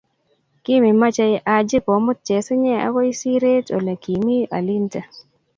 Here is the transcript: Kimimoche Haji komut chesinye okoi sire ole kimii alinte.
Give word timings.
Kimimoche 0.63 1.25
Haji 1.49 1.77
komut 1.85 2.17
chesinye 2.27 2.75
okoi 2.87 3.11
sire 3.19 3.53
ole 3.77 3.93
kimii 4.03 4.49
alinte. 4.57 4.99